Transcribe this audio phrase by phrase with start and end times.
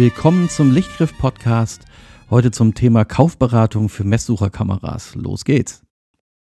[0.00, 1.84] Willkommen zum Lichtgriff Podcast.
[2.30, 5.14] Heute zum Thema Kaufberatung für Messsucherkameras.
[5.14, 5.82] Los geht's.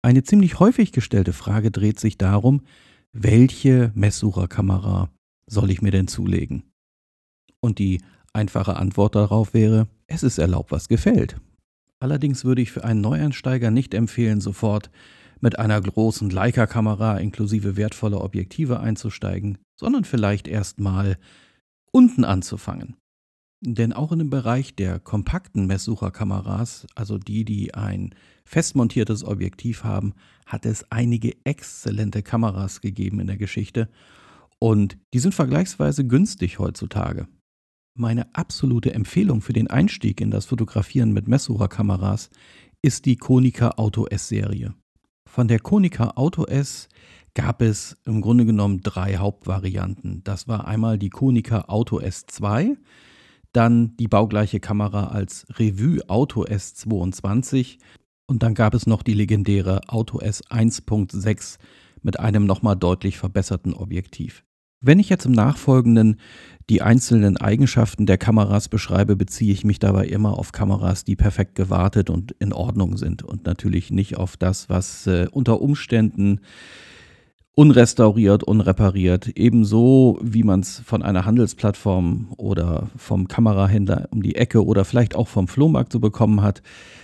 [0.02, 2.60] Eine ziemlich häufig gestellte Frage dreht sich darum,
[3.14, 5.08] welche Messsucherkamera
[5.46, 6.64] soll ich mir denn zulegen?
[7.60, 8.02] Und die
[8.34, 11.40] einfache Antwort darauf wäre, es ist erlaubt, was gefällt.
[11.98, 14.90] Allerdings würde ich für einen Neueinsteiger nicht empfehlen, sofort
[15.40, 21.16] mit einer großen Leica-Kamera inklusive wertvoller Objektive einzusteigen, sondern vielleicht erstmal
[21.90, 22.96] unten anzufangen.
[23.62, 30.14] Denn auch in dem Bereich der kompakten Messsucherkameras, also die, die ein festmontiertes Objektiv haben,
[30.46, 33.88] hat es einige exzellente Kameras gegeben in der Geschichte
[34.58, 37.28] und die sind vergleichsweise günstig heutzutage.
[37.94, 42.30] Meine absolute Empfehlung für den Einstieg in das Fotografieren mit Messsucherkameras
[42.82, 44.74] ist die Konica Auto S Serie.
[45.28, 46.88] Von der Konica Auto S
[47.34, 50.24] gab es im Grunde genommen drei Hauptvarianten.
[50.24, 52.76] Das war einmal die Konica Auto S2,
[53.52, 57.78] dann die baugleiche Kamera als Revue Auto S22
[58.26, 61.58] und dann gab es noch die legendäre Auto S1.6
[62.02, 64.44] mit einem nochmal deutlich verbesserten Objektiv.
[64.82, 66.20] Wenn ich jetzt im Nachfolgenden
[66.70, 71.54] die einzelnen Eigenschaften der Kameras beschreibe, beziehe ich mich dabei immer auf Kameras, die perfekt
[71.54, 76.40] gewartet und in Ordnung sind und natürlich nicht auf das, was äh, unter Umständen
[77.56, 84.64] unrestauriert, unrepariert, ebenso wie man es von einer Handelsplattform oder vom Kamerahändler um die Ecke
[84.64, 86.62] oder vielleicht auch vom Flohmarkt so bekommen hat.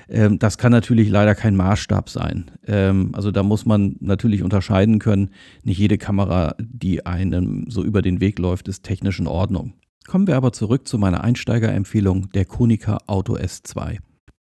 [0.09, 2.51] Ähm, das kann natürlich leider kein Maßstab sein.
[2.67, 5.31] Ähm, also da muss man natürlich unterscheiden können.
[5.65, 9.75] Nicht jede Kamera, die einem so über den Weg läuft, ist technisch in Ordnung.
[10.07, 13.99] Kommen wir aber zurück zu meiner Einsteigerempfehlung der Konica Auto S2.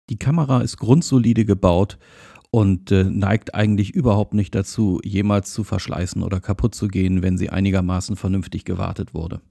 [0.09, 1.97] Die Kamera ist grundsolide gebaut
[2.51, 7.38] und äh, neigt eigentlich überhaupt nicht dazu, jemals zu verschleißen oder kaputt zu gehen, wenn
[7.38, 9.41] sie einigermaßen vernünftig gewartet wurde.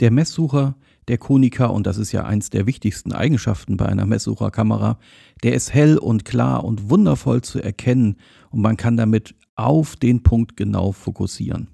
[0.00, 0.76] Der Messsucher,
[1.08, 4.98] der Konica, und das ist ja eins der wichtigsten Eigenschaften bei einer Messsucherkamera,
[5.42, 8.16] der ist hell und klar und wundervoll zu erkennen
[8.50, 11.68] und man kann damit auf den Punkt genau fokussieren.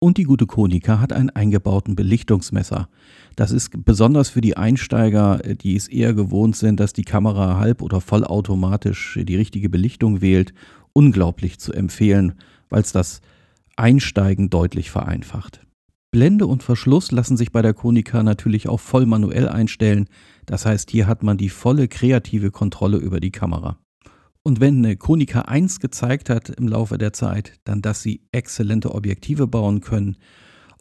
[0.00, 2.88] Und die gute Konica hat einen eingebauten Belichtungsmesser.
[3.34, 7.58] Das ist besonders für die Einsteiger, äh, die es eher gewohnt sind, dass die Kamera
[7.58, 10.54] halb- oder vollautomatisch die richtige Belichtung wählt,
[10.92, 12.34] unglaublich zu empfehlen,
[12.68, 13.20] weil es das
[13.76, 15.60] Einsteigen deutlich vereinfacht.
[16.10, 20.08] Blende und Verschluss lassen sich bei der Konica natürlich auch voll manuell einstellen.
[20.46, 23.78] Das heißt, hier hat man die volle kreative Kontrolle über die Kamera.
[24.48, 28.94] Und wenn eine Konica 1 gezeigt hat im Laufe der Zeit, dann, dass sie exzellente
[28.94, 30.16] Objektive bauen können.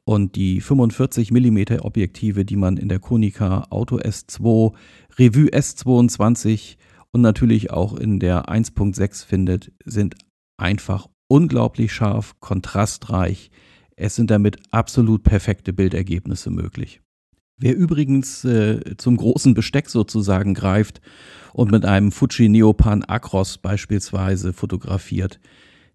[0.05, 4.73] Und die 45 mm Objektive, die man in der Konica Auto S2,
[5.19, 6.77] Revue S22
[7.11, 10.15] und natürlich auch in der 1.6 findet, sind
[10.55, 13.51] einfach unglaublich scharf, kontrastreich.
[13.97, 17.01] Es sind damit absolut perfekte Bildergebnisse möglich.
[17.59, 21.01] Wer übrigens äh, zum großen Besteck sozusagen greift
[21.53, 25.39] und mit einem Fuji Neopan Acros beispielsweise fotografiert,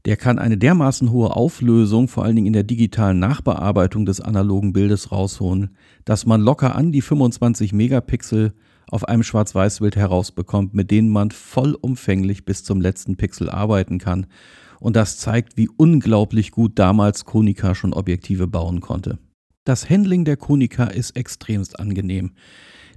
[0.04, 4.72] der kann eine dermaßen hohe Auflösung, vor allen Dingen in der digitalen Nachbearbeitung des analogen
[4.72, 8.54] Bildes rausholen, dass man locker an die 25 Megapixel
[8.90, 14.26] auf einem Schwarz-Weiß-Bild herausbekommt, mit denen man vollumfänglich bis zum letzten Pixel arbeiten kann.
[14.80, 19.20] Und das zeigt, wie unglaublich gut damals Konica schon Objektive bauen konnte.
[19.64, 22.32] Das Handling der Konica ist extremst angenehm.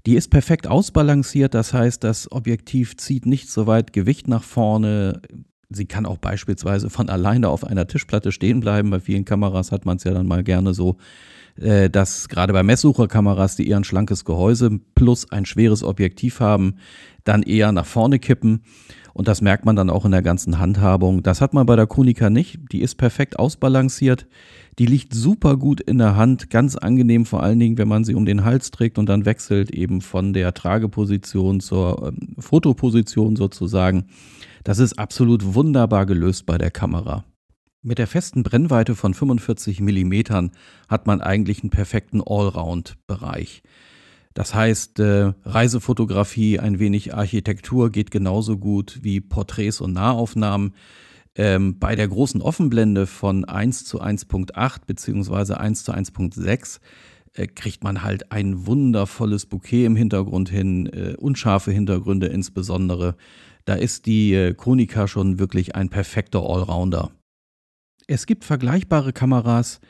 [0.08, 5.22] Die ist perfekt ausbalanciert, das heißt, das Objektiv zieht nicht so weit Gewicht nach vorne.
[5.70, 8.92] Sie kann auch beispielsweise von alleine auf einer Tischplatte stehen bleiben.
[8.92, 10.98] Bei vielen Kameras hat man es ja dann mal gerne so,
[11.60, 16.76] äh, dass gerade bei Messsucherkameras, die eher ein schlankes Gehäuse plus ein schweres Objektiv haben,
[17.24, 18.64] dann eher nach vorne kippen.
[19.14, 21.24] Und das merkt man dann auch in der ganzen Handhabung.
[21.24, 22.60] Das hat man bei der Konica nicht.
[22.72, 24.28] Die ist perfekt ausbalanciert.
[24.78, 28.14] Die liegt super gut in der Hand, ganz angenehm, vor allen Dingen, wenn man sie
[28.14, 34.08] um den Hals trägt und dann wechselt eben von der Trageposition zur ähm, Fotoposition sozusagen.
[34.66, 37.24] Das ist absolut wunderbar gelöst bei der Kamera.
[37.84, 40.50] Mit der festen Brennweite von 45 mm
[40.90, 43.62] hat man eigentlich einen perfekten Allround-Bereich.
[44.34, 50.74] Das heißt, äh, Reisefotografie, ein wenig Architektur geht genauso gut wie Porträts und Nahaufnahmen.
[51.38, 55.56] Ähm, bei der großen Offenblende von 1 zu 1.8 bzw.
[55.56, 56.80] 1 zu 1.6
[57.34, 63.18] äh, kriegt man halt ein wundervolles Bouquet im Hintergrund hin, äh, unscharfe Hintergründe insbesondere.
[63.66, 67.12] Da ist die äh, Konica schon wirklich ein perfekter Allrounder.
[68.08, 69.82] Es gibt vergleichbare Kameras,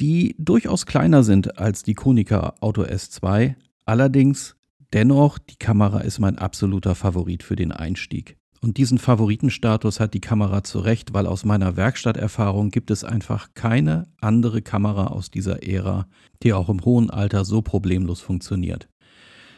[0.00, 3.54] die durchaus kleiner sind als die Konica Auto S2,
[3.86, 4.56] allerdings
[4.92, 8.36] dennoch die Kamera ist mein absoluter Favorit für den Einstieg.
[8.64, 13.50] Und diesen Favoritenstatus hat die Kamera zu Recht, weil aus meiner Werkstatterfahrung gibt es einfach
[13.52, 16.06] keine andere Kamera aus dieser Ära,
[16.42, 18.88] die auch im hohen Alter so problemlos funktioniert.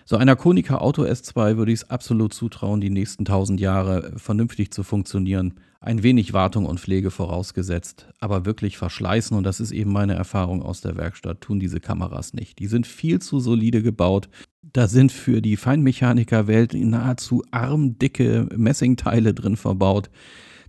[0.07, 4.73] So einer Konica Auto S2 würde ich es absolut zutrauen, die nächsten 1000 Jahre vernünftig
[4.73, 5.55] zu funktionieren.
[5.81, 10.63] Ein wenig Wartung und Pflege vorausgesetzt, aber wirklich verschleißen, und das ist eben meine Erfahrung
[10.63, 12.59] aus der Werkstatt, tun diese Kameras nicht.
[12.59, 14.29] Die sind viel zu solide gebaut.
[14.63, 20.11] Da sind für die Feinmechanikerwelt nahezu armdicke Messingteile drin verbaut.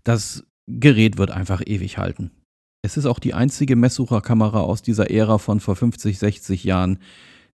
[0.04, 2.31] Das Gerät wird einfach ewig halten.
[2.83, 7.00] Es ist auch die einzige Messsucherkamera aus dieser Ära von vor 50, 60 Jahren,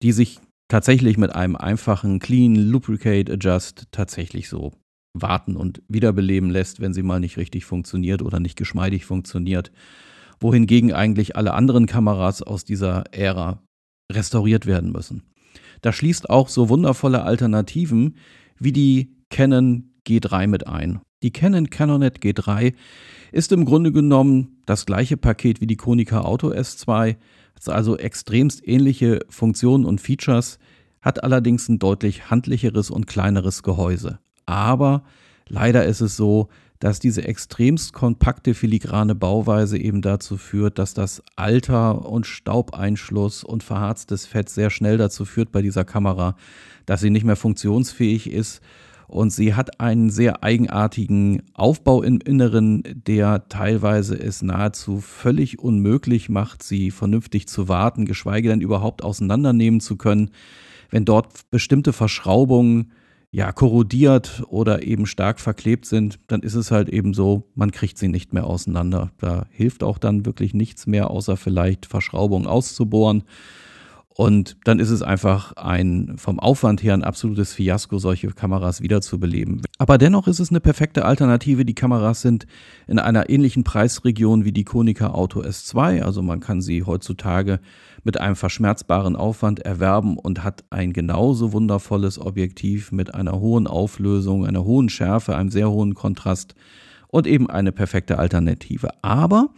[0.04, 4.74] die sich tatsächlich mit einem einfachen Clean Lubricate Adjust tatsächlich so
[5.22, 9.72] warten und wiederbeleben lässt, wenn sie mal nicht richtig funktioniert oder nicht geschmeidig funktioniert.
[10.40, 13.64] Wohingegen eigentlich alle anderen Kameras aus dieser Ära
[14.12, 15.24] restauriert werden müssen.
[15.81, 18.16] Da schließt auch so wundervolle Alternativen
[18.60, 21.00] wie die Canon G3 mit ein.
[21.24, 22.74] Die Canon Canonet G3
[23.31, 27.16] ist im Grunde genommen das gleiche Paket wie die Konica Auto S2,
[27.56, 30.60] hat also extremst ähnliche Funktionen und Features,
[31.02, 34.19] hat allerdings ein deutlich handlicheres und kleineres Gehäuse.
[34.48, 35.04] Aber
[35.48, 36.50] leider ist es so,
[36.80, 43.64] dass diese extremst kompakte filigrane Bauweise eben dazu führt, dass das Alter und Staubeinschluss und
[43.64, 46.36] verharztes Fett sehr schnell dazu führt bei dieser Kamera,
[46.86, 48.62] dass sie nicht mehr funktionsfähig ist.
[49.08, 56.28] Und sie hat einen sehr eigenartigen Aufbau im Inneren, der teilweise es nahezu völlig unmöglich
[56.28, 60.32] macht, sie vernünftig zu warten, geschweige denn überhaupt auseinandernehmen zu können,
[60.90, 62.92] wenn dort bestimmte Verschraubungen
[63.32, 67.98] ja korrodiert oder eben stark verklebt sind, dann ist es halt eben so, man kriegt
[67.98, 69.12] sie nicht mehr auseinander.
[69.20, 73.24] Da hilft auch dann wirklich nichts mehr, außer vielleicht Verschraubungen auszubohren
[74.18, 79.62] und dann ist es einfach ein vom Aufwand her ein absolutes Fiasko, solche Kameras wiederzubeleben.
[79.78, 81.66] Aber dennoch ist es eine perfekte Alternative.
[81.66, 82.48] Die Kameras sind
[82.88, 86.02] in einer ähnlichen Preisregion wie die Konica Auto S2.
[86.02, 87.60] Also man kann sie heutzutage
[88.04, 94.48] mit einem verschmerzbaren Aufwand erwerben und hat ein genauso wundervolles Objektiv mit einer hohen Auflösung,
[94.48, 96.56] einer hohen Schärfe, einem sehr hohen Kontrast
[97.10, 98.90] und eben eine perfekte Alternative.
[99.04, 99.50] Aber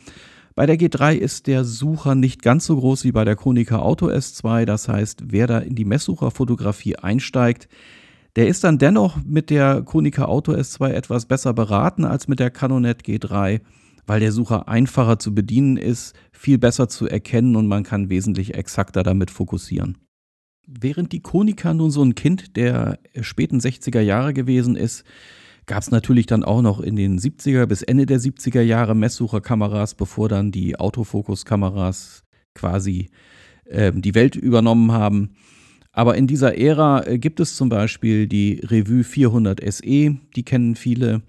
[0.60, 4.10] bei der G3 ist der Sucher nicht ganz so groß wie bei der Konica Auto
[4.10, 4.66] S2.
[4.66, 7.70] Das heißt, wer da in die Messsucherfotografie einsteigt,
[8.36, 12.50] der ist dann dennoch mit der Konica Auto S2 etwas besser beraten als mit der
[12.50, 13.62] Canonet G3,
[14.06, 18.54] weil der Sucher einfacher zu bedienen ist, viel besser zu erkennen und man kann wesentlich
[18.56, 19.98] exakter damit fokussieren.
[20.68, 25.06] Während die Konica nun so ein Kind der späten 60er Jahre gewesen ist,
[25.70, 29.94] gab es natürlich dann auch noch in den 70er bis Ende der 70er Jahre Messsucherkameras,
[29.94, 32.24] bevor dann die Autofokuskameras
[32.56, 33.12] quasi
[33.66, 35.36] äh, die Welt übernommen haben.
[35.92, 40.76] Aber in dieser Ära äh, gibt es zum Beispiel die Revue 400 SE, die kennen
[40.76, 41.22] viele,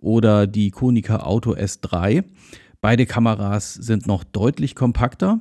[0.00, 2.24] oder die Konica Auto S3.
[2.80, 5.38] Beide Kameras sind noch deutlich kompakter,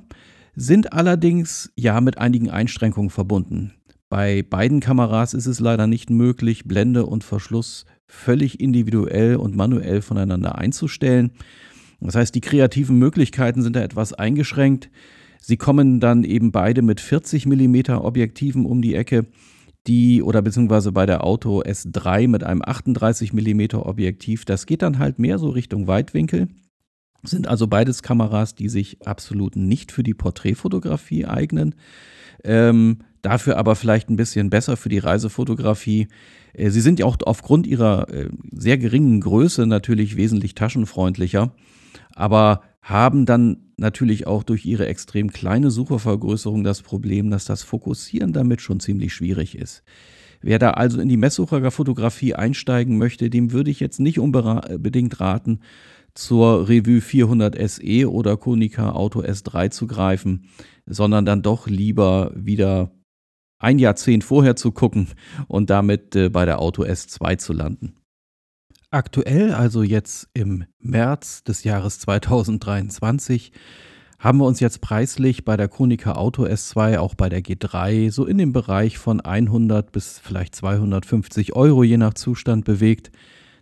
[0.56, 3.74] sind allerdings ja mit einigen Einschränkungen verbunden.
[4.10, 10.02] Bei beiden Kameras ist es leider nicht möglich, Blende und Verschluss völlig individuell und manuell
[10.02, 11.32] voneinander einzustellen.
[12.00, 14.90] Das heißt, die kreativen Möglichkeiten sind da etwas eingeschränkt.
[15.40, 19.26] Sie kommen dann eben beide mit 40 mm Objektiven um die Ecke,
[19.88, 24.46] die oder beziehungsweise bei der Auto S3 mit einem 38 mm Objektiv.
[24.46, 26.48] Das geht dann halt mehr so Richtung Weitwinkel.
[27.24, 31.76] Sind also beides Kameras, die sich absolut nicht für die Porträtfotografie eignen.
[32.44, 36.08] Ähm, dafür aber vielleicht ein bisschen besser für die Reisefotografie.
[36.54, 41.56] Äh, sie sind ja auch aufgrund ihrer äh, sehr geringen Größe natürlich wesentlich taschenfreundlicher,
[42.14, 48.34] aber haben dann natürlich auch durch ihre extrem kleine Suchervergrößerung das Problem, dass das Fokussieren
[48.34, 49.84] damit schon ziemlich schwierig ist.
[50.42, 55.62] Wer da also in die Messsucherfotografie einsteigen möchte, dem würde ich jetzt nicht unbedingt raten,
[56.14, 60.50] zur Revue 400 SE oder Konica Auto S3 zu greifen,
[60.86, 62.92] sondern dann doch lieber wieder
[63.64, 65.08] ein Jahrzehnt vorher zu gucken
[65.48, 67.96] und damit äh, bei der Auto S2 zu landen.
[68.92, 73.52] Aktuell, also jetzt im März des Jahres 2023,
[74.20, 78.26] haben wir uns jetzt preislich bei der Konica Auto S2, auch bei der G3, so
[78.26, 83.12] in dem Bereich von 100 bis vielleicht 250 Euro je nach Zustand bewegt.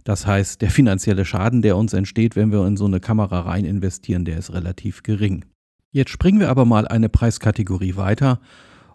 [0.04, 3.66] Das heißt, der finanzielle Schaden, der uns entsteht, wenn wir in so eine Kamera rein
[3.66, 5.46] investieren, der ist relativ gering.
[5.92, 8.40] Jetzt springen wir aber mal eine Preiskategorie weiter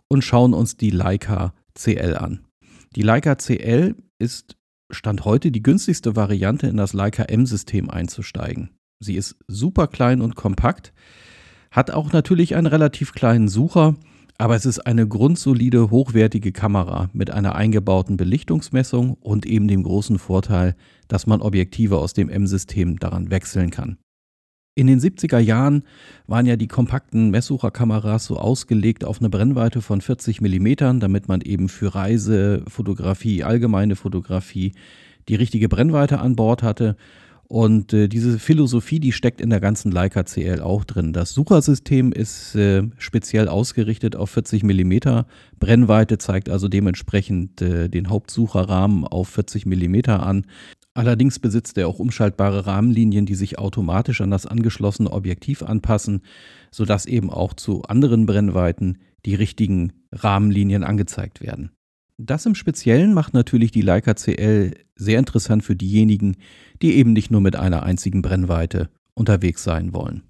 [0.09, 2.47] und schauen uns die Leica CL an.
[2.95, 4.57] Die Leica CL ist
[4.91, 8.71] Stand heute die günstigste Variante in das Leica M-System einzusteigen.
[9.01, 10.93] Sie ist super klein und kompakt,
[11.71, 13.97] hat auch natürlich einen relativ kleinen Sucher,
[14.39, 20.19] aber es ist eine grundsolide, hochwertige Kamera mit einer eingebauten Belichtungsmessung und eben dem großen
[20.19, 20.77] Vorteil,
[21.09, 23.99] dass man Objektive aus dem M-System daran wechseln kann.
[24.79, 25.85] In den 70er Jahren
[26.27, 31.41] waren ja die kompakten Messsucherkameras so ausgelegt auf eine Brennweite von 40 mm, damit man
[31.41, 34.75] eben für Reisefotografie, allgemeine Fotografie
[35.31, 36.99] die richtige Brennweite an Bord hatte.
[37.49, 41.15] Und äh, diese Philosophie, die steckt in der ganzen Leica CL auch drin.
[41.15, 45.23] Das Suchersystem ist äh, speziell ausgerichtet auf 40 mm
[45.59, 50.45] Brennweite, zeigt also dementsprechend äh, den Hauptsucherrahmen auf 40 mm an.
[50.97, 56.23] Allerdings besitzt er auch umschaltbare Rahmenlinien, die sich automatisch an das angeschlossene Objektiv anpassen,
[56.71, 61.71] sodass eben auch zu anderen Brennweiten die richtigen Rahmenlinien angezeigt werden.
[62.17, 66.39] Das im Speziellen macht natürlich die Leica CL sehr interessant für diejenigen,
[66.81, 70.23] die eben nicht nur mit einer einzigen Brennweite unterwegs sein wollen.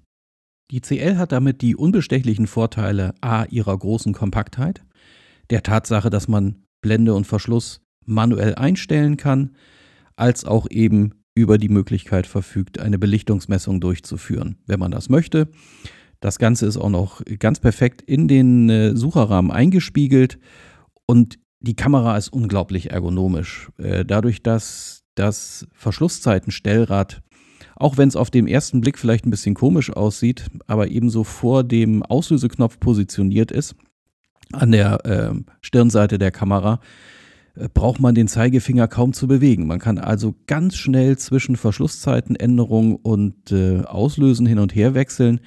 [0.71, 4.83] Die CL hat damit die unbestechlichen Vorteile a ihrer großen Kompaktheit,
[5.49, 9.51] der Tatsache, dass man Blende und Verschluss manuell einstellen kann,
[10.17, 15.47] als auch eben über die Möglichkeit verfügt, eine Belichtungsmessung durchzuführen, wenn man das möchte.
[16.19, 20.39] Das Ganze ist auch noch ganz perfekt in den äh, Sucherrahmen eingespiegelt
[21.05, 23.69] und die Kamera ist unglaublich ergonomisch.
[23.77, 27.21] Äh, dadurch, dass das Verschlusszeitenstellrad,
[27.75, 31.63] auch wenn es auf den ersten Blick vielleicht ein bisschen komisch aussieht, aber ebenso vor
[31.63, 33.75] dem Auslöseknopf positioniert ist,
[34.53, 36.79] an der äh, Stirnseite der Kamera,
[37.73, 39.67] braucht man den Zeigefinger kaum zu bewegen.
[39.67, 45.39] Man kann also ganz schnell zwischen Verschlusszeitenänderung und äh, Auslösen hin und her wechseln.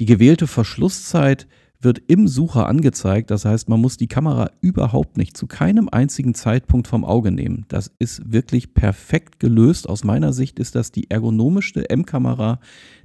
[0.00, 1.46] Die gewählte Verschlusszeit
[1.80, 3.30] wird im Sucher angezeigt.
[3.30, 7.66] Das heißt, man muss die Kamera überhaupt nicht zu keinem einzigen Zeitpunkt vom Auge nehmen.
[7.68, 9.88] Das ist wirklich perfekt gelöst.
[9.88, 12.60] Aus meiner Sicht ist das die ergonomischste M-Kamera,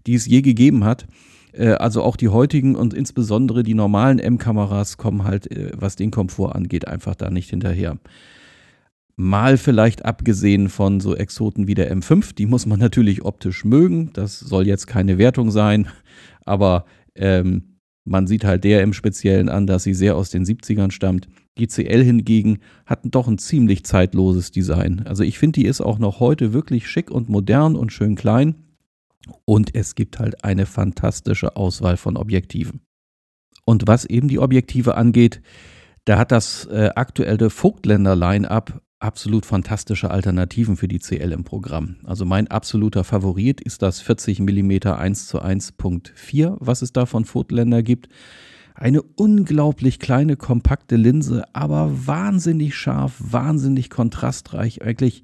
[0.06, 1.08] die es je gegeben hat.
[1.54, 6.12] Äh, also auch die heutigen und insbesondere die normalen M-Kameras kommen halt, äh, was den
[6.12, 7.98] Komfort angeht, einfach da nicht hinterher.
[9.20, 14.12] Mal vielleicht abgesehen von so Exoten wie der M5, die muss man natürlich optisch mögen.
[14.14, 15.88] Das soll jetzt keine Wertung sein,
[16.46, 20.92] aber ähm, man sieht halt der im Speziellen an, dass sie sehr aus den 70ern
[20.92, 21.28] stammt.
[21.58, 25.02] Die CL hingegen hat doch ein ziemlich zeitloses Design.
[25.06, 28.56] Also ich finde, die ist auch noch heute wirklich schick und modern und schön klein.
[29.46, 32.82] Und es gibt halt eine fantastische Auswahl von Objektiven.
[33.66, 35.42] Und was eben die Objektive angeht,
[36.06, 41.98] da hat das äh, aktuelle Vogtländer Line-up absolut fantastische Alternativen für die CL im Programm.
[42.04, 47.26] Also mein absoluter Favorit ist das 40 mm 1 zu 1.4, was es da von
[47.26, 48.10] Vogtländer gibt.
[48.74, 54.84] Eine unglaublich kleine, kompakte Linse, aber wahnsinnig scharf, wahnsinnig kontrastreich.
[54.84, 55.24] Eigentlich,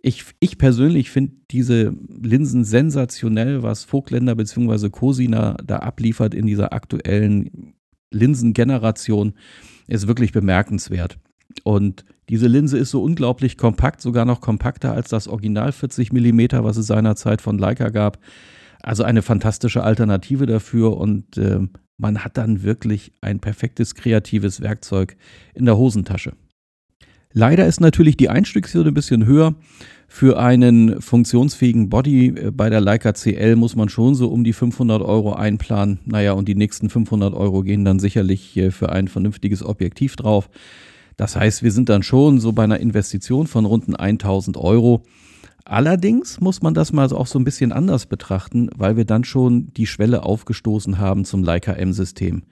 [0.00, 4.90] ich, ich persönlich finde diese Linsen sensationell, was Vogtländer bzw.
[4.90, 7.74] Cosina da abliefert in dieser aktuellen
[8.10, 9.34] Linsengeneration,
[9.88, 11.18] ist wirklich bemerkenswert.
[11.64, 16.40] Und diese Linse ist so unglaublich kompakt, sogar noch kompakter als das Original 40 mm,
[16.64, 18.18] was es seinerzeit von Leica gab.
[18.82, 21.60] Also eine fantastische Alternative dafür und äh,
[21.96, 25.16] man hat dann wirklich ein perfektes kreatives Werkzeug
[25.54, 26.32] in der Hosentasche.
[27.32, 29.54] Leider ist natürlich die Einstiegshürde ein bisschen höher.
[30.06, 34.52] Für einen funktionsfähigen Body äh, bei der Leica CL muss man schon so um die
[34.52, 35.98] 500 Euro einplanen.
[36.04, 40.48] Naja, und die nächsten 500 Euro gehen dann sicherlich äh, für ein vernünftiges Objektiv drauf.
[41.16, 45.04] Das heißt, wir sind dann schon so bei einer Investition von rund 1000 Euro.
[45.64, 49.72] Allerdings muss man das mal auch so ein bisschen anders betrachten, weil wir dann schon
[49.74, 52.42] die Schwelle aufgestoßen haben zum Leica M-System.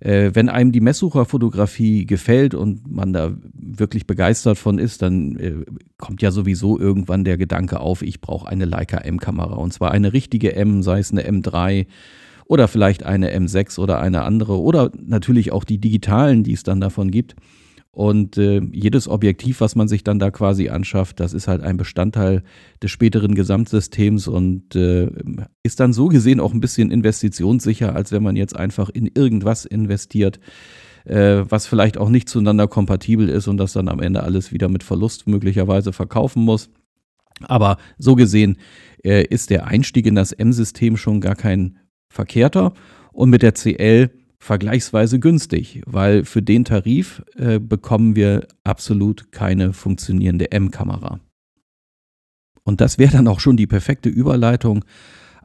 [0.00, 5.54] Äh, wenn einem die Messsucherfotografie gefällt und man da wirklich begeistert von ist, dann äh,
[5.96, 9.56] kommt ja sowieso irgendwann der Gedanke auf, ich brauche eine Leica M-Kamera.
[9.56, 11.86] Und zwar eine richtige M, sei es eine M3
[12.46, 16.80] oder vielleicht eine M6 oder eine andere oder natürlich auch die digitalen, die es dann
[16.80, 17.34] davon gibt.
[17.90, 21.76] Und äh, jedes Objektiv, was man sich dann da quasi anschafft, das ist halt ein
[21.76, 22.42] Bestandteil
[22.82, 25.10] des späteren Gesamtsystems und äh,
[25.62, 29.64] ist dann so gesehen auch ein bisschen investitionssicher, als wenn man jetzt einfach in irgendwas
[29.64, 30.38] investiert,
[31.06, 34.68] äh, was vielleicht auch nicht zueinander kompatibel ist und das dann am Ende alles wieder
[34.68, 36.70] mit Verlust möglicherweise verkaufen muss.
[37.42, 38.58] Aber so gesehen
[39.02, 41.78] äh, ist der Einstieg in das M-System schon gar kein
[42.08, 42.74] verkehrter.
[43.12, 49.72] Und mit der CL vergleichsweise günstig, weil für den Tarif äh, bekommen wir absolut keine
[49.72, 51.20] funktionierende M-Kamera.
[52.62, 54.84] Und das wäre dann auch schon die perfekte Überleitung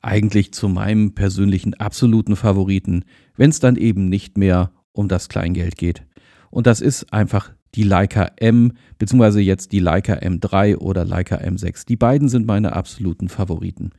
[0.01, 3.05] eigentlich zu meinem persönlichen absoluten Favoriten,
[3.37, 6.05] wenn es dann eben nicht mehr um das Kleingeld geht.
[6.51, 11.87] Und das ist einfach die Leica M, beziehungsweise jetzt die Leica M3 oder Leica M6.
[11.87, 13.91] Die beiden sind meine absoluten Favoriten.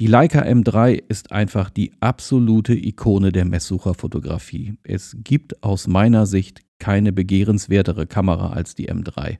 [0.00, 4.74] Die Leica M3 ist einfach die absolute Ikone der Messsucherfotografie.
[4.82, 9.38] Es gibt aus meiner Sicht keine begehrenswertere Kamera als die M3.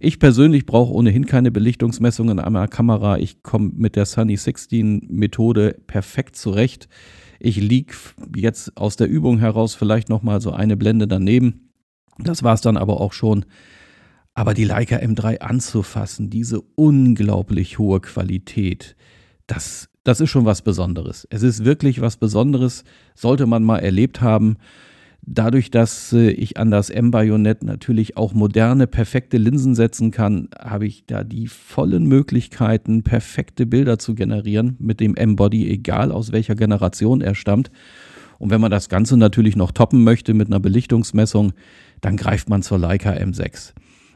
[0.00, 3.18] Ich persönlich brauche ohnehin keine Belichtungsmessungen an meiner Kamera.
[3.18, 6.88] Ich komme mit der Sunny 16 Methode perfekt zurecht.
[7.38, 7.94] Ich liege
[8.34, 11.70] jetzt aus der Übung heraus vielleicht nochmal so eine Blende daneben.
[12.18, 13.44] Das war es dann aber auch schon.
[14.34, 18.96] Aber die Leica M3 anzufassen, diese unglaublich hohe Qualität,
[19.46, 21.26] das, das ist schon was Besonderes.
[21.30, 22.84] Es ist wirklich was Besonderes,
[23.14, 24.56] sollte man mal erlebt haben.
[25.26, 30.86] Dadurch, dass äh, ich an das M-Bajonett natürlich auch moderne, perfekte Linsen setzen kann, habe
[30.86, 36.54] ich da die vollen Möglichkeiten, perfekte Bilder zu generieren mit dem M-Body, egal aus welcher
[36.54, 37.70] Generation er stammt.
[38.38, 41.54] Und wenn man das Ganze natürlich noch toppen möchte mit einer Belichtungsmessung,
[42.02, 43.72] dann greift man zur Leica M6.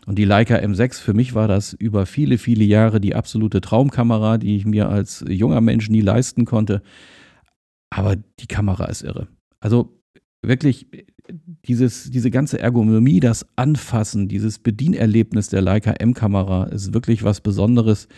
[0.09, 4.39] Und die Leica M6, für mich war das über viele, viele Jahre die absolute Traumkamera,
[4.39, 6.81] die ich mir als junger Mensch nie leisten konnte.
[7.91, 9.29] Aber die Kamera ist irre.
[9.61, 10.01] Also
[10.41, 10.87] wirklich
[11.67, 18.09] dieses, diese ganze Ergonomie, das Anfassen, dieses Bedienerlebnis der Leica M-Kamera ist wirklich was Besonderes.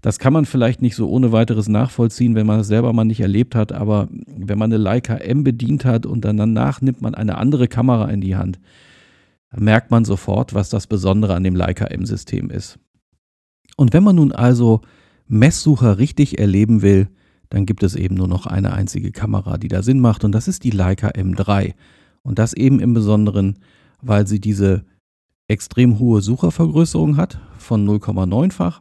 [0.00, 3.20] Das kann man vielleicht nicht so ohne weiteres nachvollziehen, wenn man es selber mal nicht
[3.20, 7.16] erlebt hat, aber wenn man eine Leica M bedient hat und dann danach nimmt man
[7.16, 8.60] eine andere Kamera in die Hand,
[9.56, 12.78] merkt man sofort, was das Besondere an dem Leica M-System ist.
[13.76, 14.80] Und wenn man nun also
[15.26, 17.08] Messsucher richtig erleben will,
[17.48, 20.48] dann gibt es eben nur noch eine einzige Kamera, die da Sinn macht und das
[20.48, 21.74] ist die Leica M3.
[22.22, 23.58] Und das eben im Besonderen,
[24.00, 24.84] weil sie diese
[25.48, 28.80] extrem hohe Suchervergrößerung hat von 0,9-fach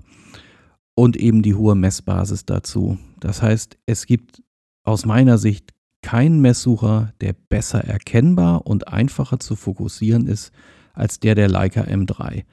[0.96, 2.98] und eben die hohe Messbasis dazu.
[3.20, 4.42] Das heißt, es gibt
[4.84, 10.52] aus meiner Sicht keinen Messsucher, der besser erkennbar und einfacher zu fokussieren ist
[10.94, 12.44] als der der Leica M3.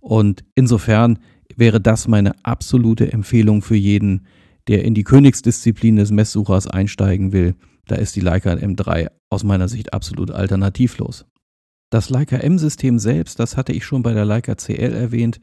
[0.00, 1.18] Und insofern
[1.56, 4.26] wäre das meine absolute Empfehlung für jeden,
[4.68, 7.54] der in die Königsdisziplin des Messsuchers einsteigen will,
[7.86, 11.26] da ist die Leica M3 aus meiner Sicht absolut alternativlos.
[11.90, 15.40] Das Leica M-System selbst, das hatte ich schon bei der Leica CL erwähnt,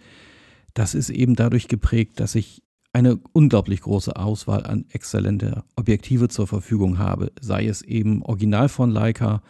[0.74, 6.47] das ist eben dadurch geprägt, dass ich eine unglaublich große Auswahl an exzellente Objektive zur
[6.47, 9.43] Verfügung habe, sei es eben original von Leica,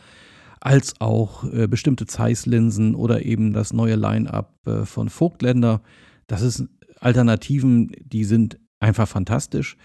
[0.59, 5.81] als auch äh, bestimmte Zeiss-Linsen oder eben das neue Line-up äh, von Vogtländer.
[6.27, 6.65] Das ist
[6.99, 9.77] Alternativen, die sind einfach fantastisch.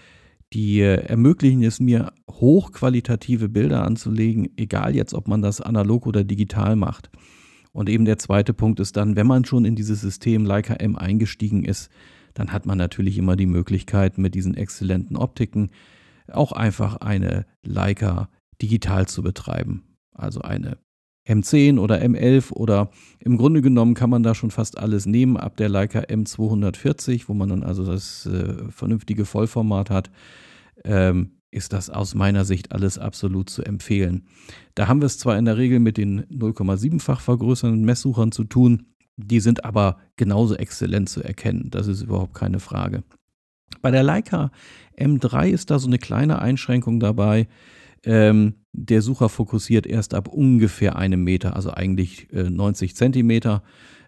[0.51, 6.25] Die äh, ermöglichen es mir, hochqualitative Bilder anzulegen, egal jetzt, ob man das analog oder
[6.25, 7.09] digital macht.
[7.71, 10.97] Und eben der zweite Punkt ist dann, wenn man schon in dieses System Leica M
[10.97, 11.89] eingestiegen ist,
[12.35, 15.71] dann hat man natürlich immer die Möglichkeit, mit diesen exzellenten Optiken
[16.31, 18.29] auch einfach eine Leica
[18.61, 19.97] digital zu betreiben.
[20.13, 20.77] Also eine
[21.27, 25.57] M10 oder M11 oder im Grunde genommen kann man da schon fast alles nehmen ab
[25.57, 30.11] der Leica M240, wo man dann also das äh, vernünftige Vollformat hat,
[30.83, 34.27] ähm, ist das aus meiner Sicht alles absolut zu empfehlen.
[34.75, 38.87] Da haben wir es zwar in der Regel mit den 0,7-fach vergrößernden Messsuchern zu tun,
[39.17, 43.03] die sind aber genauso exzellent zu erkennen, das ist überhaupt keine Frage.
[43.81, 44.51] Bei der Leica
[44.97, 47.47] M3 ist da so eine kleine Einschränkung dabei.
[48.03, 53.63] Ähm, der Sucher fokussiert erst ab ungefähr einem Meter, also eigentlich äh, 90 Zentimeter.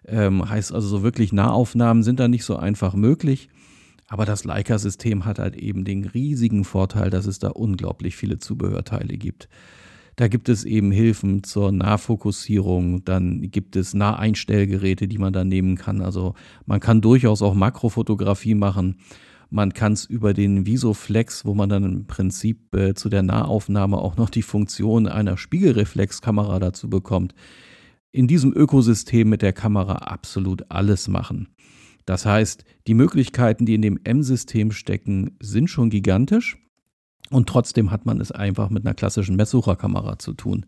[0.06, 3.48] Ähm, heißt also, so wirklich Nahaufnahmen sind da nicht so einfach möglich.
[4.06, 9.18] Aber das Leica-System hat halt eben den riesigen Vorteil, dass es da unglaublich viele Zubehörteile
[9.18, 9.48] gibt.
[10.18, 15.76] Da gibt es eben Hilfen zur Nahfokussierung, dann gibt es Naheinstellgeräte, die man da nehmen
[15.76, 16.00] kann.
[16.00, 16.34] Also
[16.66, 18.96] man kann durchaus auch Makrofotografie machen.
[19.48, 23.98] Man kann es über den Visoflex, wo man dann im Prinzip äh, zu der Nahaufnahme
[23.98, 27.32] auch noch die Funktion einer Spiegelreflexkamera dazu bekommt,
[28.10, 31.46] in diesem Ökosystem mit der Kamera absolut alles machen.
[32.06, 36.58] Das heißt, die Möglichkeiten, die in dem M-System stecken, sind schon gigantisch
[37.30, 40.66] und trotzdem hat man es einfach mit einer klassischen Messsucherkamera zu tun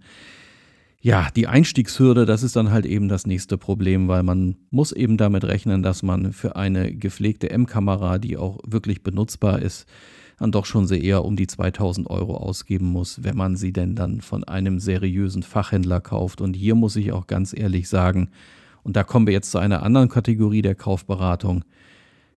[1.03, 5.16] ja, die Einstiegshürde, das ist dann halt eben das nächste Problem, weil man muss eben
[5.16, 9.87] damit rechnen, dass man für eine gepflegte M-Kamera, die auch wirklich benutzbar ist,
[10.38, 13.94] dann doch schon sehr eher um die 2000 Euro ausgeben muss, wenn man sie denn
[13.94, 16.42] dann von einem seriösen Fachhändler kauft.
[16.42, 18.31] Und hier muss ich auch ganz ehrlich sagen,
[18.83, 21.64] und da kommen wir jetzt zu einer anderen Kategorie der Kaufberatung,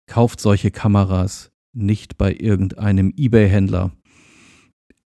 [0.08, 3.92] kauft solche Kameras nicht bei irgendeinem eBay-Händler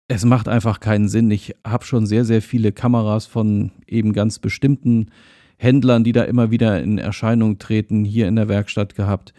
[0.08, 1.30] es macht einfach keinen Sinn.
[1.30, 5.10] Ich habe schon sehr, sehr viele Kameras von eben ganz bestimmten
[5.58, 9.32] Händlern, die da immer wieder in Erscheinung treten, hier in der Werkstatt gehabt.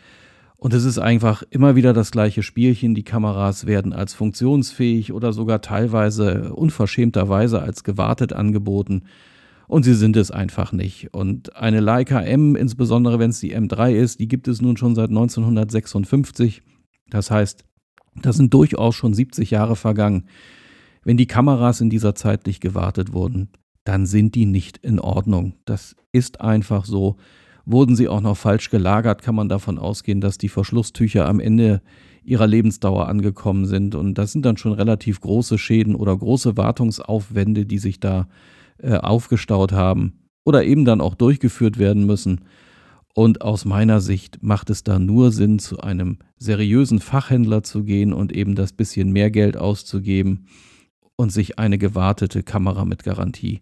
[0.57, 2.95] Und es ist einfach immer wieder das gleiche Spielchen.
[2.95, 9.03] Die Kameras werden als funktionsfähig oder sogar teilweise unverschämterweise als gewartet angeboten.
[9.67, 11.13] Und sie sind es einfach nicht.
[11.13, 14.95] Und eine Leica M, insbesondere wenn es die M3 ist, die gibt es nun schon
[14.95, 16.63] seit 1956.
[17.09, 17.63] Das heißt,
[18.21, 20.27] da sind durchaus schon 70 Jahre vergangen.
[21.07, 23.47] Wenn die Kameras in dieser Zeit nicht gewartet wurden,
[23.85, 25.53] dann sind die nicht in Ordnung.
[25.63, 27.15] Das ist einfach so.
[27.63, 31.81] Wurden sie auch noch falsch gelagert, kann man davon ausgehen, dass die Verschlusstücher am Ende
[32.25, 33.95] ihrer Lebensdauer angekommen sind.
[33.95, 38.27] Und das sind dann schon relativ große Schäden oder große Wartungsaufwände, die sich da
[38.77, 42.41] äh, aufgestaut haben oder eben dann auch durchgeführt werden müssen.
[43.13, 48.11] Und aus meiner Sicht macht es da nur Sinn, zu einem seriösen Fachhändler zu gehen
[48.11, 50.47] und eben das bisschen mehr Geld auszugeben
[51.17, 53.61] und sich eine gewartete Kamera mit Garantie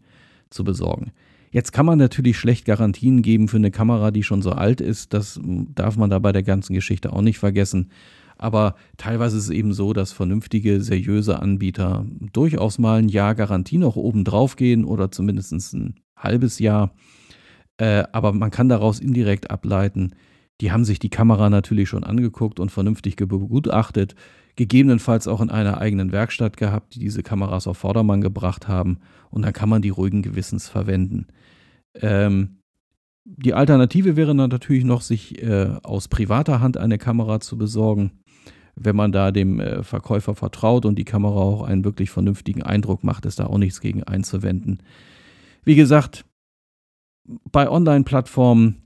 [0.51, 1.11] zu besorgen.
[1.51, 5.13] Jetzt kann man natürlich schlecht Garantien geben für eine Kamera, die schon so alt ist.
[5.13, 7.91] Das darf man da bei der ganzen Geschichte auch nicht vergessen.
[8.37, 13.77] Aber teilweise ist es eben so, dass vernünftige, seriöse Anbieter durchaus mal ein Jahr Garantie
[13.77, 16.93] noch oben drauf gehen oder zumindest ein halbes Jahr.
[17.77, 20.11] Äh, aber man kann daraus indirekt ableiten,
[20.61, 24.15] die haben sich die Kamera natürlich schon angeguckt und vernünftig begutachtet,
[24.55, 29.43] gegebenenfalls auch in einer eigenen Werkstatt gehabt, die diese Kameras auf Vordermann gebracht haben und
[29.43, 31.27] dann kann man die ruhigen Gewissens verwenden.
[31.95, 32.57] Ähm,
[33.25, 38.11] die Alternative wäre dann natürlich noch, sich äh, aus privater Hand eine Kamera zu besorgen,
[38.75, 43.03] wenn man da dem äh, Verkäufer vertraut und die Kamera auch einen wirklich vernünftigen Eindruck
[43.03, 44.83] macht, ist da auch nichts gegen einzuwenden.
[45.63, 46.25] Wie gesagt,
[47.51, 48.84] bei Online-Plattformen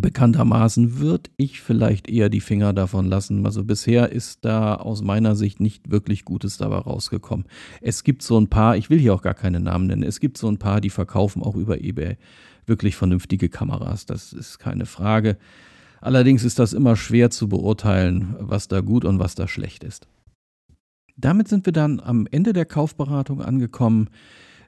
[0.00, 3.44] bekanntermaßen würde ich vielleicht eher die Finger davon lassen.
[3.44, 7.46] Also bisher ist da aus meiner Sicht nicht wirklich Gutes dabei rausgekommen.
[7.80, 10.38] Es gibt so ein paar, ich will hier auch gar keine Namen nennen, es gibt
[10.38, 12.16] so ein paar, die verkaufen auch über eBay
[12.66, 14.06] wirklich vernünftige Kameras.
[14.06, 15.38] Das ist keine Frage.
[16.00, 20.08] Allerdings ist das immer schwer zu beurteilen, was da gut und was da schlecht ist.
[21.16, 24.10] Damit sind wir dann am Ende der Kaufberatung angekommen.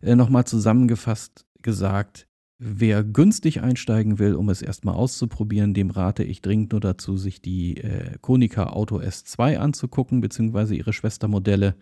[0.00, 2.27] Äh, Nochmal zusammengefasst gesagt,
[2.60, 7.40] Wer günstig einsteigen will, um es erstmal auszuprobieren, dem rate ich dringend nur dazu, sich
[7.40, 11.76] die äh, Konica Auto S2 anzugucken, beziehungsweise ihre Schwestermodelle.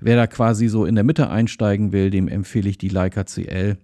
[0.00, 3.78] Wer da quasi so in der Mitte einsteigen will, dem empfehle ich die Leica CL.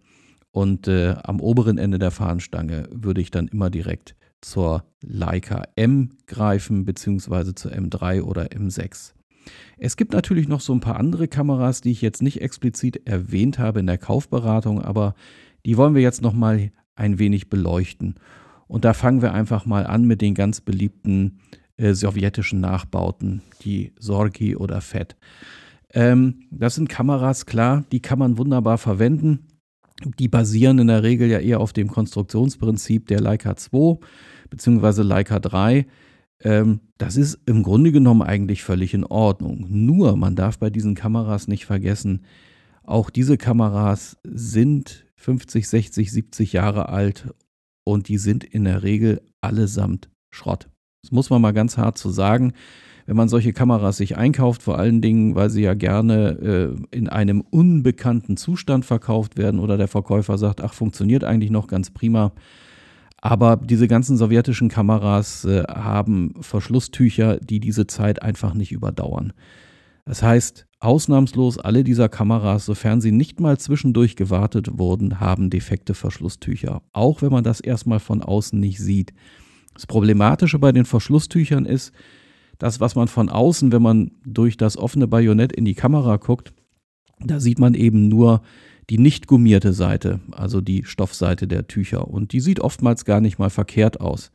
[0.50, 6.10] Und äh, am oberen Ende der Fahnenstange würde ich dann immer direkt zur Leica M
[6.26, 9.12] greifen, beziehungsweise zur M3 oder M6.
[9.76, 13.60] Es gibt natürlich noch so ein paar andere Kameras, die ich jetzt nicht explizit erwähnt
[13.60, 15.14] habe in der Kaufberatung, aber
[15.66, 18.16] die wollen wir jetzt noch mal ein wenig beleuchten.
[18.66, 21.38] Und da fangen wir einfach mal an mit den ganz beliebten
[21.76, 25.16] äh, sowjetischen Nachbauten, die Sorgi oder FET.
[25.94, 29.46] Ähm, das sind Kameras, klar, die kann man wunderbar verwenden.
[30.18, 33.98] Die basieren in der Regel ja eher auf dem Konstruktionsprinzip der Leica 2
[34.50, 35.02] bzw.
[35.02, 35.86] Leica 3.
[36.40, 39.66] Ähm, das ist im Grunde genommen eigentlich völlig in Ordnung.
[39.68, 42.24] Nur, man darf bei diesen Kameras nicht vergessen,
[42.84, 47.28] auch diese Kameras sind 50, 60, 70 Jahre alt
[47.84, 50.68] und die sind in der Regel allesamt Schrott.
[51.02, 52.52] Das muss man mal ganz hart zu so sagen.
[53.06, 57.08] Wenn man solche Kameras sich einkauft, vor allen Dingen, weil sie ja gerne äh, in
[57.08, 62.32] einem unbekannten Zustand verkauft werden oder der Verkäufer sagt, ach, funktioniert eigentlich noch ganz prima.
[63.16, 69.32] Aber diese ganzen sowjetischen Kameras äh, haben Verschlusstücher, die diese Zeit einfach nicht überdauern.
[70.08, 75.92] Das heißt, ausnahmslos alle dieser Kameras, sofern sie nicht mal zwischendurch gewartet wurden, haben defekte
[75.92, 76.80] Verschlusstücher.
[76.94, 79.12] Auch wenn man das erstmal von außen nicht sieht.
[79.74, 81.92] Das Problematische bei den Verschlusstüchern ist,
[82.56, 86.54] das, was man von außen, wenn man durch das offene Bajonett in die Kamera guckt,
[87.20, 88.40] da sieht man eben nur
[88.88, 92.08] die nicht gummierte Seite, also die Stoffseite der Tücher.
[92.08, 94.32] Und die sieht oftmals gar nicht mal verkehrt aus.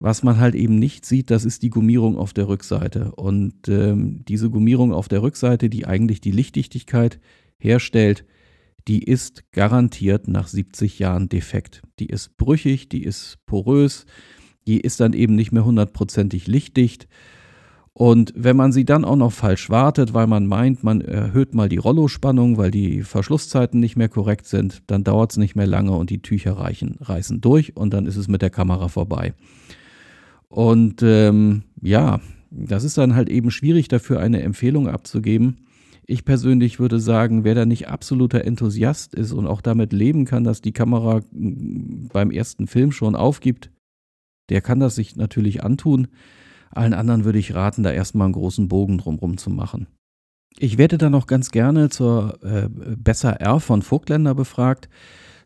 [0.00, 3.12] Was man halt eben nicht sieht, das ist die Gummierung auf der Rückseite.
[3.16, 7.18] Und ähm, diese Gummierung auf der Rückseite, die eigentlich die Lichtdichtigkeit
[7.58, 8.24] herstellt,
[8.86, 11.82] die ist garantiert nach 70 Jahren defekt.
[11.98, 14.06] Die ist brüchig, die ist porös,
[14.66, 17.08] die ist dann eben nicht mehr hundertprozentig lichtdicht.
[17.92, 21.68] Und wenn man sie dann auch noch falsch wartet, weil man meint, man erhöht mal
[21.68, 25.90] die Rollospannung, weil die Verschlusszeiten nicht mehr korrekt sind, dann dauert es nicht mehr lange
[25.90, 29.34] und die Tücher reichen, reißen durch und dann ist es mit der Kamera vorbei.
[30.48, 35.66] Und ähm, ja, das ist dann halt eben schwierig dafür eine Empfehlung abzugeben.
[36.06, 40.42] Ich persönlich würde sagen, wer da nicht absoluter Enthusiast ist und auch damit leben kann,
[40.42, 43.70] dass die Kamera mm, beim ersten Film schon aufgibt,
[44.48, 46.08] der kann das sich natürlich antun.
[46.70, 49.86] Allen anderen würde ich raten, da erstmal einen großen Bogen drumherum zu machen.
[50.58, 54.88] Ich werde dann noch ganz gerne zur äh, Besser R von Vogtländer befragt.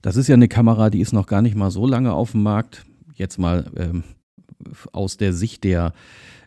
[0.01, 2.43] Das ist ja eine Kamera, die ist noch gar nicht mal so lange auf dem
[2.45, 2.85] Markt.
[3.15, 4.05] Jetzt mal ähm,
[4.93, 5.93] aus der Sicht der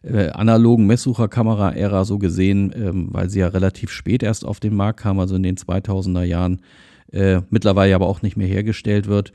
[0.04, 4.99] äh, analogen Messsucherkamera-Ära so gesehen, ähm, weil sie ja relativ spät erst auf den Markt
[4.99, 6.62] kam, also in den 2000er Jahren,
[7.12, 9.34] äh, mittlerweile aber auch nicht mehr hergestellt wird.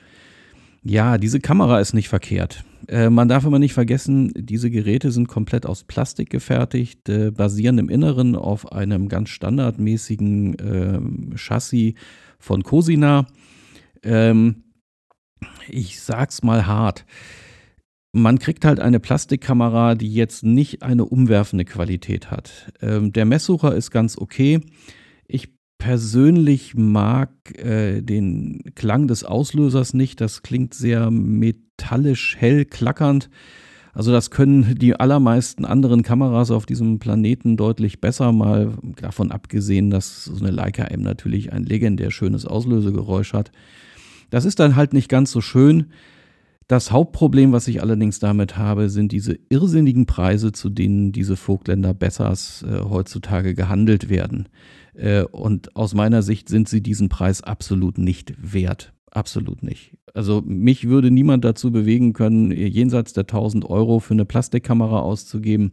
[0.82, 2.64] Ja, diese Kamera ist nicht verkehrt.
[2.88, 7.78] Äh, man darf immer nicht vergessen, diese Geräte sind komplett aus Plastik gefertigt, äh, basieren
[7.78, 11.94] im Inneren auf einem ganz standardmäßigen ähm, Chassis
[12.38, 13.26] von Cosina.
[14.02, 14.64] Ähm,
[15.68, 17.04] ich sag's mal hart.
[18.12, 22.72] Man kriegt halt eine Plastikkamera, die jetzt nicht eine umwerfende Qualität hat.
[22.80, 24.60] Ähm, der Messsucher ist ganz okay.
[25.28, 30.20] Ich persönlich mag äh, den Klang des Auslösers nicht.
[30.20, 33.30] Das klingt sehr metallisch hell klackernd.
[33.92, 39.90] Also das können die allermeisten anderen Kameras auf diesem Planeten deutlich besser, mal davon abgesehen,
[39.90, 43.50] dass so eine Leica M natürlich ein legendär schönes Auslösegeräusch hat.
[44.30, 45.86] Das ist dann halt nicht ganz so schön.
[46.70, 51.94] Das Hauptproblem, was ich allerdings damit habe, sind diese irrsinnigen Preise, zu denen diese Vogtländer
[51.94, 54.48] Bessers äh, heutzutage gehandelt werden.
[54.94, 58.92] Äh, und aus meiner Sicht sind sie diesen Preis absolut nicht wert.
[59.10, 59.96] Absolut nicht.
[60.14, 65.72] Also mich würde niemand dazu bewegen können, jenseits der 1000 Euro für eine Plastikkamera auszugeben.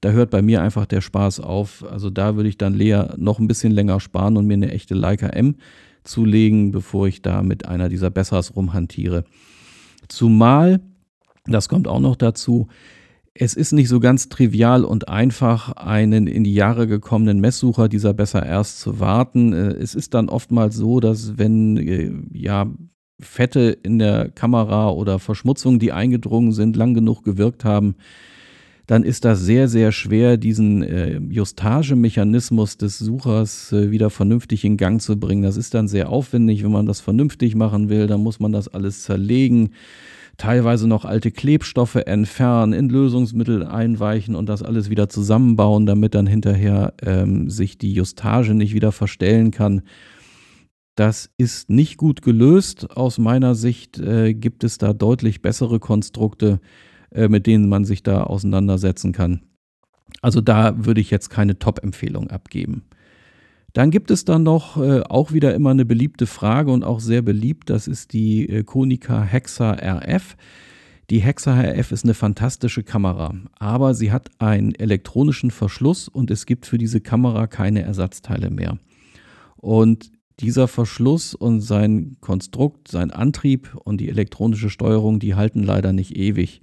[0.00, 1.84] Da hört bei mir einfach der Spaß auf.
[1.84, 4.94] Also da würde ich dann leer noch ein bisschen länger sparen und mir eine echte
[4.94, 5.56] Leica M
[6.02, 9.24] zulegen, bevor ich da mit einer dieser Bessers rumhantiere.
[10.10, 10.80] Zumal,
[11.46, 12.68] das kommt auch noch dazu,
[13.32, 18.12] es ist nicht so ganz trivial und einfach, einen in die Jahre gekommenen Messsucher dieser
[18.12, 19.52] besser erst zu warten.
[19.52, 22.66] Äh, es ist dann oftmals so, dass wenn äh, ja
[23.20, 27.94] Fette in der Kamera oder Verschmutzungen, die eingedrungen sind, lang genug gewirkt haben,
[28.90, 34.76] dann ist das sehr, sehr schwer, diesen äh, Justagemechanismus des Suchers äh, wieder vernünftig in
[34.76, 35.44] Gang zu bringen.
[35.44, 38.66] Das ist dann sehr aufwendig, wenn man das vernünftig machen will, dann muss man das
[38.66, 39.74] alles zerlegen,
[40.38, 46.26] teilweise noch alte Klebstoffe entfernen, in Lösungsmittel einweichen und das alles wieder zusammenbauen, damit dann
[46.26, 49.82] hinterher ähm, sich die Justage nicht wieder verstellen kann.
[50.96, 52.90] Das ist nicht gut gelöst.
[52.96, 56.58] Aus meiner Sicht äh, gibt es da deutlich bessere Konstrukte
[57.12, 59.42] äh, mit denen man sich da auseinandersetzen kann.
[60.22, 62.82] Also da würde ich jetzt keine Top-Empfehlung abgeben.
[63.72, 67.22] Dann gibt es dann noch äh, auch wieder immer eine beliebte Frage und auch sehr
[67.22, 70.36] beliebt, das ist die äh, Konica Hexa RF.
[71.08, 76.46] Die Hexa RF ist eine fantastische Kamera, aber sie hat einen elektronischen Verschluss und es
[76.46, 78.78] gibt für diese Kamera keine Ersatzteile mehr.
[79.56, 85.92] Und dieser Verschluss und sein Konstrukt, sein Antrieb und die elektronische Steuerung, die halten leider
[85.92, 86.62] nicht ewig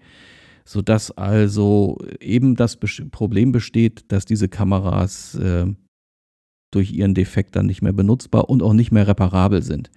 [0.68, 2.78] sodass also eben das
[3.12, 5.68] Problem besteht, dass diese Kameras äh,
[6.72, 9.90] durch ihren Defekt dann nicht mehr benutzbar und auch nicht mehr reparabel sind.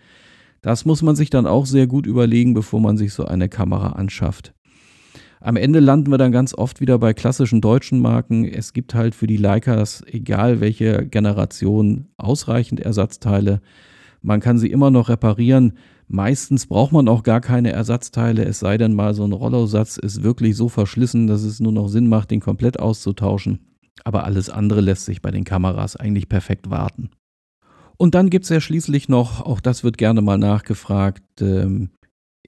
[0.62, 3.92] Das muss man sich dann auch sehr gut überlegen, bevor man sich so eine Kamera
[3.92, 4.54] anschafft.
[5.40, 8.44] Am Ende landen wir dann ganz oft wieder bei klassischen deutschen Marken.
[8.44, 13.60] Es gibt halt für die Leicas, egal welche Generation, ausreichend Ersatzteile.
[14.22, 15.72] Man kann sie immer noch reparieren.
[16.12, 20.24] Meistens braucht man auch gar keine Ersatzteile, es sei denn mal so ein Rollo-Satz ist
[20.24, 23.60] wirklich so verschlissen, dass es nur noch Sinn macht, den komplett auszutauschen.
[24.02, 27.10] Aber alles andere lässt sich bei den Kameras eigentlich perfekt warten.
[27.96, 31.90] Und dann gibt es ja schließlich noch, auch das wird gerne mal nachgefragt, ähm,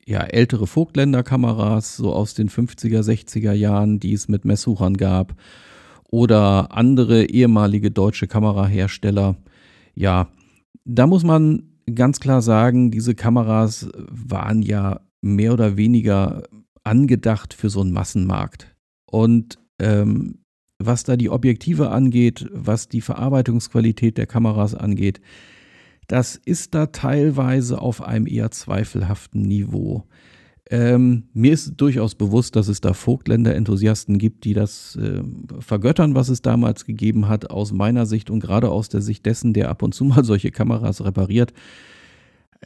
[0.05, 5.37] ja, ältere Vogtländer-Kameras, so aus den 50er, 60er Jahren, die es mit Messsuchern gab.
[6.11, 9.37] Oder andere ehemalige deutsche Kamerahersteller.
[9.95, 10.27] Ja,
[10.85, 16.43] da muss man ganz klar sagen, diese Kameras waren ja mehr oder weniger
[16.85, 18.75] angedacht für so einen Massenmarkt.
[19.07, 20.39] Und ähm,
[20.79, 25.21] was da die Objektive angeht, was die Verarbeitungsqualität der Kameras angeht,
[26.09, 30.05] das ist da teilweise auf einem eher zweifelhaften Niveau.
[30.73, 35.23] Ähm, mir ist durchaus bewusst, dass es da Vogtländer-Enthusiasten gibt, die das äh,
[35.61, 39.53] vergöttern, was es damals gegeben hat, aus meiner Sicht und gerade aus der Sicht dessen,
[39.53, 41.53] der ab und zu mal solche Kameras repariert.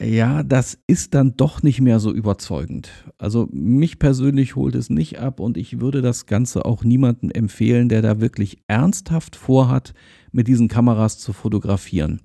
[0.01, 2.91] Ja, das ist dann doch nicht mehr so überzeugend.
[3.19, 7.89] Also mich persönlich holt es nicht ab und ich würde das Ganze auch niemandem empfehlen,
[7.89, 9.95] der da wirklich ernsthaft vorhat,
[10.31, 12.21] mit diesen Kameras zu fotografieren.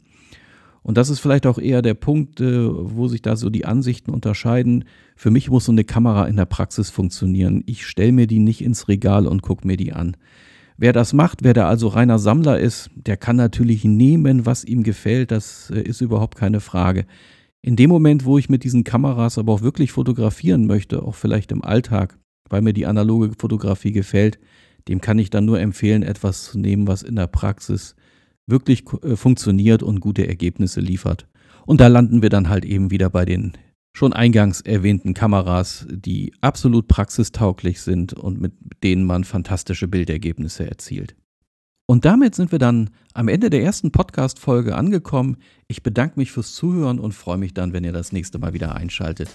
[0.84, 4.12] Und das ist vielleicht auch eher der Punkt, äh, wo sich da so die Ansichten
[4.12, 4.86] unterscheiden.
[5.16, 7.64] Für mich muss so eine Kamera in der Praxis funktionieren.
[7.68, 10.18] Ich stelle mir die nicht ins Regal und gucke mir die an.
[10.78, 14.82] Wer das macht, wer da also reiner Sammler ist, der kann natürlich nehmen, was ihm
[14.82, 15.30] gefällt.
[15.30, 17.06] Das äh, ist überhaupt keine Frage.
[17.62, 21.52] In dem Moment, wo ich mit diesen Kameras aber auch wirklich fotografieren möchte, auch vielleicht
[21.52, 22.18] im Alltag,
[22.50, 24.40] weil mir die analoge Fotografie gefällt,
[24.88, 27.96] dem kann ich dann nur empfehlen, etwas zu nehmen, was in der Praxis
[28.48, 31.28] wirklich äh, funktioniert und gute Ergebnisse liefert.
[31.66, 33.54] Und da landen wir dann halt eben wieder bei den
[33.94, 41.16] schon eingangs erwähnten Kameras, die absolut praxistauglich sind und mit denen man fantastische Bildergebnisse erzielt.
[41.88, 45.38] Und damit sind wir dann am Ende der ersten Podcast-Folge angekommen.
[45.68, 48.76] Ich bedanke mich fürs Zuhören und freue mich dann, wenn ihr das nächste Mal wieder
[48.76, 49.30] einschaltet.